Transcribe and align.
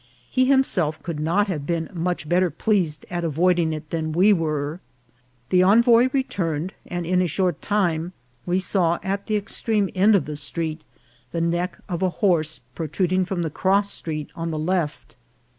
He 0.31 0.45
himself 0.45 1.03
could 1.03 1.19
not 1.19 1.45
have 1.45 1.67
been 1.67 1.87
much 1.93 2.27
better 2.27 2.49
pleased 2.49 3.05
at 3.11 3.23
avoiding 3.23 3.71
it 3.71 3.91
than 3.91 4.13
we 4.13 4.33
were. 4.33 4.79
The 5.49 5.61
envoy 5.61 6.09
returned, 6.11 6.73
and 6.87 7.05
in 7.05 7.21
a 7.21 7.27
short 7.27 7.61
time 7.61 8.13
we 8.43 8.59
saw 8.59 8.97
at 9.03 9.27
the 9.27 9.35
extreme 9.37 9.91
end 9.93 10.15
of 10.15 10.25
the 10.25 10.35
street 10.37 10.81
the 11.31 11.39
neck 11.41 11.77
of 11.87 12.01
a 12.01 12.09
horse 12.09 12.61
protruding 12.73 13.25
from 13.25 13.43
the 13.43 13.51
cross 13.51 13.91
street 13.91 14.31
on 14.35 14.49
the 14.49 14.57
left. 14.57 15.15